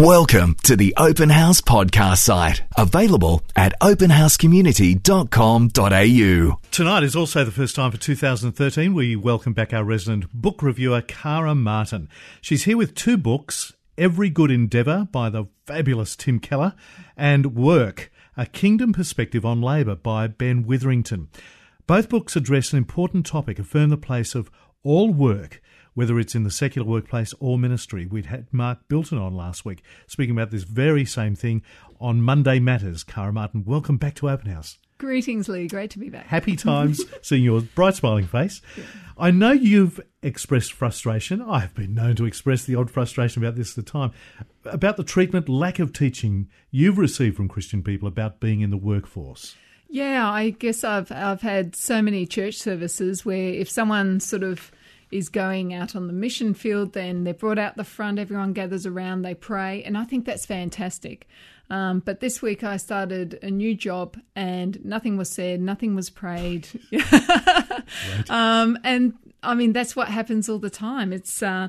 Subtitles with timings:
[0.00, 6.60] Welcome to the Open House podcast site, available at openhousecommunity.com.au.
[6.70, 11.02] Tonight is also the first time for 2013 we welcome back our resident book reviewer,
[11.02, 12.08] Kara Martin.
[12.40, 16.72] She's here with two books Every Good Endeavour by the fabulous Tim Keller
[17.14, 21.28] and Work, A Kingdom Perspective on Labour by Ben Witherington.
[21.86, 24.50] Both books address an important topic, affirm the place of
[24.82, 25.60] all work
[26.00, 28.06] whether it's in the secular workplace or ministry.
[28.06, 31.60] We'd had Mark Bilton on last week speaking about this very same thing
[32.00, 33.04] on Monday Matters.
[33.04, 34.78] Kara Martin, welcome back to Open House.
[34.96, 35.68] Greetings, Lee.
[35.68, 36.24] Great to be back.
[36.24, 38.62] Happy times seeing your bright, smiling face.
[38.78, 38.84] Yeah.
[39.18, 41.42] I know you've expressed frustration.
[41.42, 44.12] I have been known to express the odd frustration about this at the time,
[44.64, 48.78] about the treatment, lack of teaching you've received from Christian people about being in the
[48.78, 49.54] workforce.
[49.90, 54.70] Yeah, I guess I've I've had so many church services where if someone sort of
[55.10, 58.86] is going out on the mission field, then they're brought out the front, everyone gathers
[58.86, 61.26] around, they pray, and I think that's fantastic.
[61.70, 66.10] Um, but this week I started a new job and nothing was said, nothing was
[66.10, 66.68] prayed.
[66.92, 67.82] right.
[68.28, 71.12] um, and I mean, that's what happens all the time.
[71.12, 71.68] It's, uh,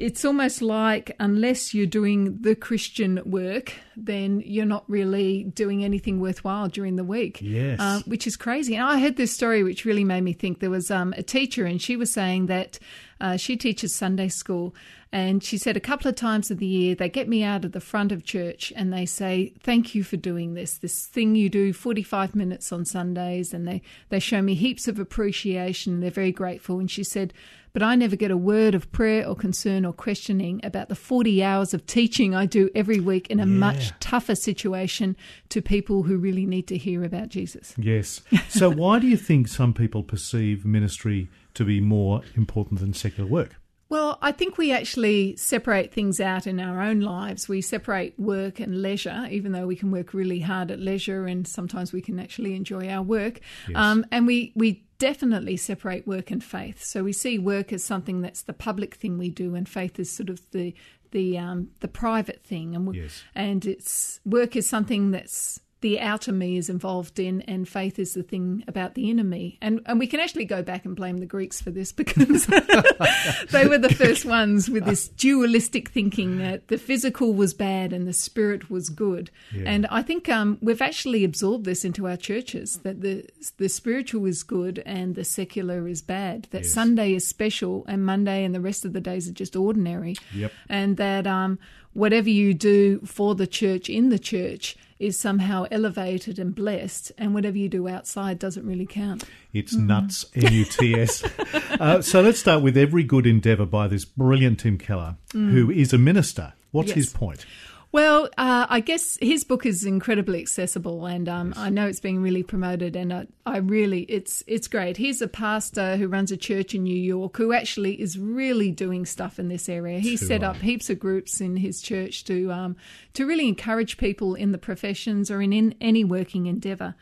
[0.00, 6.20] it's almost like unless you're doing the Christian work, then you're not really doing anything
[6.20, 7.38] worthwhile during the week.
[7.42, 7.78] Yes.
[7.78, 8.76] Uh, which is crazy.
[8.76, 10.60] And I heard this story which really made me think.
[10.60, 12.78] There was um, a teacher, and she was saying that
[13.20, 14.74] uh, she teaches Sunday school.
[15.12, 17.72] And she said a couple of times of the year, they get me out of
[17.72, 21.48] the front of church and they say, Thank you for doing this, this thing you
[21.48, 23.52] do 45 minutes on Sundays.
[23.52, 25.98] And they, they show me heaps of appreciation.
[25.98, 26.78] They're very grateful.
[26.78, 27.34] And she said,
[27.72, 31.42] but I never get a word of prayer or concern or questioning about the 40
[31.42, 33.52] hours of teaching I do every week in a yeah.
[33.52, 35.16] much tougher situation
[35.50, 37.74] to people who really need to hear about Jesus.
[37.78, 38.22] Yes.
[38.48, 43.28] So, why do you think some people perceive ministry to be more important than secular
[43.28, 43.56] work?
[43.88, 47.48] Well, I think we actually separate things out in our own lives.
[47.48, 51.46] We separate work and leisure, even though we can work really hard at leisure and
[51.46, 53.40] sometimes we can actually enjoy our work.
[53.68, 53.76] Yes.
[53.76, 56.84] Um, and we, we definitely separate work and faith.
[56.84, 60.12] So we see work as something that's the public thing we do, and faith is
[60.12, 60.72] sort of the
[61.10, 62.76] the um, the private thing.
[62.76, 63.24] And yes.
[63.34, 68.14] and it's work is something that's the outer me is involved in, and faith is
[68.14, 69.58] the thing about the inner me.
[69.62, 72.46] And and we can actually go back and blame the Greeks for this because
[73.50, 78.06] they were the first ones with this dualistic thinking that the physical was bad and
[78.06, 79.30] the spirit was good.
[79.54, 79.64] Yeah.
[79.66, 83.26] And I think um, we've actually absorbed this into our churches that the
[83.56, 86.46] the spiritual is good and the secular is bad.
[86.50, 86.72] That yes.
[86.72, 90.16] Sunday is special and Monday and the rest of the days are just ordinary.
[90.34, 90.52] Yep.
[90.68, 91.58] And that um,
[91.92, 97.34] whatever you do for the church in the church is somehow elevated and blessed, and
[97.34, 99.24] whatever you do outside doesn't really count.
[99.52, 99.86] It's mm.
[99.86, 101.24] nuts, N U T S.
[101.80, 105.50] uh, so let's start with Every Good Endeavour by this brilliant Tim Keller, mm.
[105.50, 106.52] who is a minister.
[106.70, 106.96] What's yes.
[106.96, 107.44] his point?
[107.92, 111.58] Well, uh, I guess his book is incredibly accessible, and um, yes.
[111.58, 112.94] I know it's being really promoted.
[112.94, 114.96] And I, I, really, it's it's great.
[114.96, 119.04] He's a pastor who runs a church in New York who actually is really doing
[119.06, 119.98] stuff in this area.
[119.98, 122.76] He set up heaps of groups in his church to um,
[123.14, 126.94] to really encourage people in the professions or in, in any working endeavour.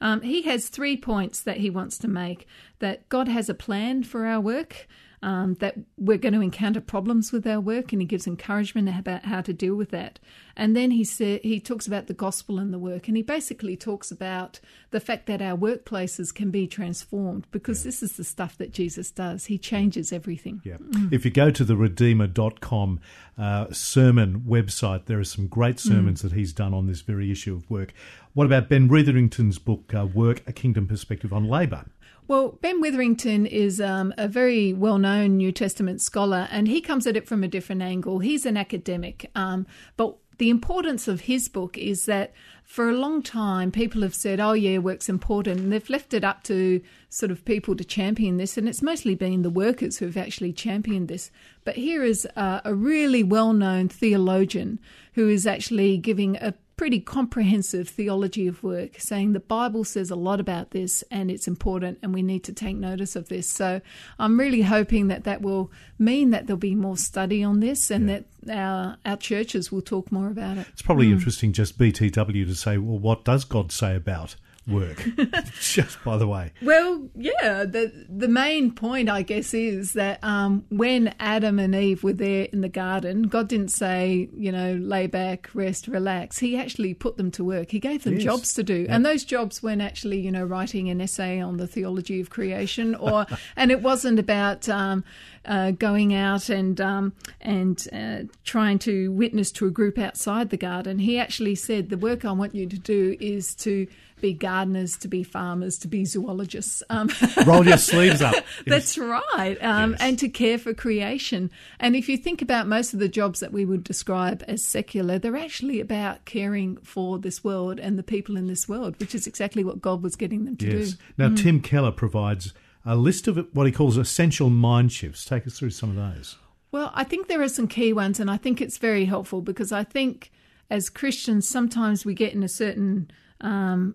[0.00, 2.46] Um, he has three points that he wants to make:
[2.78, 4.86] that God has a plan for our work
[5.26, 9.24] um, that we're going to encounter problems with our work, and he gives encouragement about
[9.24, 10.20] how to deal with that.
[10.56, 13.76] And then he sa- he talks about the gospel and the work, and he basically
[13.76, 14.60] talks about
[14.92, 17.88] the fact that our workplaces can be transformed because yeah.
[17.88, 19.46] this is the stuff that Jesus does.
[19.46, 20.62] He changes everything.
[20.64, 20.76] Yeah.
[20.76, 21.12] Mm.
[21.12, 23.00] If you go to the Redeemer.com
[23.36, 26.22] uh, sermon website, there are some great sermons mm.
[26.22, 27.92] that he's done on this very issue of work.
[28.32, 31.86] What about Ben Witherington's book, uh, Work, A Kingdom Perspective on Labour?
[32.28, 37.06] Well, Ben Witherington is um, a very well known New Testament scholar, and he comes
[37.06, 38.18] at it from a different angle.
[38.18, 39.64] He's an academic, um,
[39.96, 44.40] but the importance of his book is that for a long time people have said,
[44.40, 48.38] oh, yeah, work's important, and they've left it up to sort of people to champion
[48.38, 51.30] this, and it's mostly been the workers who've actually championed this.
[51.64, 54.80] But here is a really well known theologian
[55.14, 60.16] who is actually giving a pretty comprehensive theology of work, saying the Bible says a
[60.16, 63.48] lot about this and it's important and we need to take notice of this.
[63.48, 63.80] So
[64.18, 68.08] I'm really hoping that that will mean that there'll be more study on this and
[68.08, 68.20] yeah.
[68.42, 70.66] that our, our churches will talk more about it.
[70.72, 71.12] It's probably mm.
[71.12, 74.36] interesting just BTW to say, well, what does God say about
[74.68, 75.04] work.
[75.60, 76.52] Just by the way.
[76.62, 77.64] Well, yeah.
[77.64, 82.44] The the main point, I guess, is that um, when Adam and Eve were there
[82.52, 86.38] in the garden, God didn't say, you know, lay back, rest, relax.
[86.38, 87.70] He actually put them to work.
[87.70, 88.24] He gave them Yes.
[88.24, 91.66] jobs to do, and those jobs weren't actually, you know, writing an essay on the
[91.66, 93.26] theology of creation, or
[93.56, 94.68] and it wasn't about.
[94.68, 95.04] Um,
[95.48, 100.56] uh, going out and um, and uh, trying to witness to a group outside the
[100.56, 103.86] garden, he actually said, "The work I want you to do is to
[104.20, 107.10] be gardeners, to be farmers, to be zoologists." Um,
[107.46, 108.34] Roll your sleeves up.
[108.66, 110.00] that's right, um, Yes.
[110.00, 111.50] and to care for creation.
[111.78, 115.18] And if you think about most of the jobs that we would describe as secular,
[115.18, 119.26] they're actually about caring for this world and the people in this world, which is
[119.26, 120.92] exactly what God was getting them to Yes.
[120.92, 120.96] do.
[121.18, 122.52] Now, Tim Keller provides
[122.84, 125.24] a list of what he calls essential mind shifts.
[125.24, 126.36] Take us through some of those.
[126.72, 129.72] Well, I think there are some key ones, and I think it's very helpful because
[129.72, 130.30] I think
[130.70, 133.10] as Christians, sometimes we get in a certain
[133.40, 133.94] um,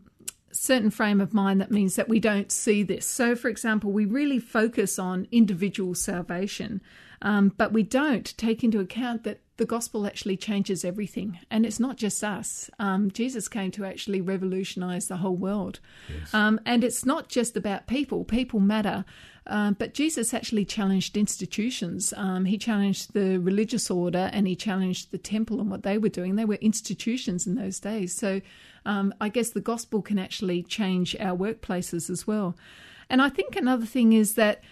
[0.54, 3.06] certain frame of mind that means that we don't see this.
[3.06, 6.82] So, for example, we really focus on individual salvation,
[7.22, 11.80] um, but we don't take into account that the gospel actually changes everything, and it's
[11.80, 12.70] not just us.
[12.80, 15.80] Um, Jesus came to actually revolutionize the whole world,
[16.34, 18.24] um, and it's not just about people.
[18.24, 19.06] People matter.
[19.48, 22.14] Um, but Jesus actually challenged institutions.
[22.16, 26.10] Um, he challenged the religious order and he challenged the temple and what they were
[26.10, 26.36] doing.
[26.36, 28.14] They were institutions in those days.
[28.14, 28.42] So
[28.86, 32.56] um, I guess the gospel can actually change our workplaces as well.
[33.10, 34.64] And I think another thing is that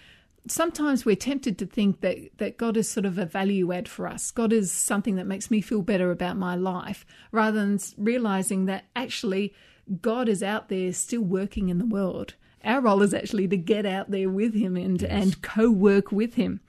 [0.46, 4.06] sometimes we're tempted to think that, that God is sort of a value add for
[4.06, 4.30] us.
[4.30, 8.84] God is something that makes me feel better about my life, rather than realizing that
[8.96, 9.52] actually
[10.00, 12.34] God is out there still working in the world.
[12.64, 16.34] Our role is actually to get out there with Him and, and co work with
[16.34, 16.60] Him.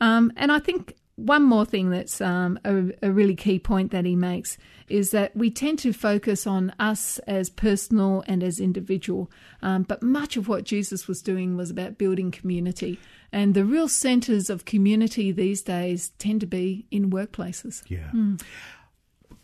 [0.00, 4.04] Um, and I think one more thing that's um, a, a really key point that
[4.04, 4.56] he makes
[4.88, 9.30] is that we tend to focus on us as personal and as individual,
[9.62, 12.98] um, but much of what Jesus was doing was about building community.
[13.30, 17.82] And the real centres of community these days tend to be in workplaces.
[17.88, 18.10] Yeah.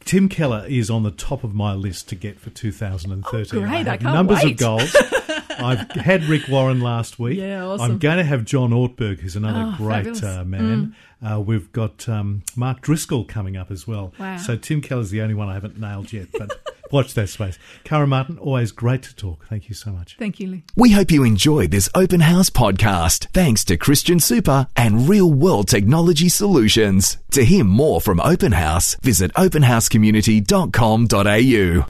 [0.05, 3.59] Tim Keller is on the top of my list to get for 2013.
[3.59, 3.89] Oh, great.
[3.89, 4.53] I I can't numbers wait.
[4.53, 4.97] of goals.
[5.59, 7.39] I've had Rick Warren last week.
[7.39, 7.93] Yeah, awesome.
[7.93, 10.07] I'm going to have John Ortberg, who's another Oh, great.
[10.07, 10.41] Mm.
[10.41, 10.95] uh, man.
[11.21, 14.13] Uh, we've got um, Mark Driscoll coming up as well.
[14.19, 14.37] Wow.
[14.37, 16.57] So Tim Keller's the only one I haven't nailed yet, but
[16.93, 17.59] watch that space.
[17.83, 19.45] Kara Martin, always great to talk.
[19.49, 20.15] Thank you so much.
[20.17, 20.63] Thank you, Lee.
[20.77, 25.67] We hope you enjoyed this open house podcast thanks to Christian Super and Real World
[25.67, 27.19] Technology Solutions.
[27.33, 31.87] To hear more from Open House, visit openhousecommunity.com.au.